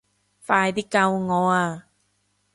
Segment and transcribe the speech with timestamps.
[0.47, 1.85] 快啲救我啊